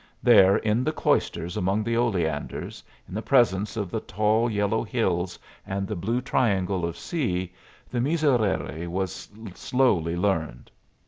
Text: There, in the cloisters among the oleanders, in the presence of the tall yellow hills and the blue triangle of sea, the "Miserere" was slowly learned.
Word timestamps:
There, 0.23 0.57
in 0.57 0.83
the 0.83 0.91
cloisters 0.91 1.55
among 1.55 1.83
the 1.83 1.95
oleanders, 1.95 2.83
in 3.07 3.13
the 3.13 3.21
presence 3.21 3.77
of 3.77 3.91
the 3.91 3.99
tall 3.99 4.49
yellow 4.49 4.83
hills 4.83 5.37
and 5.63 5.87
the 5.87 5.95
blue 5.95 6.21
triangle 6.21 6.85
of 6.85 6.97
sea, 6.97 7.53
the 7.87 8.01
"Miserere" 8.01 8.87
was 8.89 9.29
slowly 9.53 10.15
learned. 10.15 10.71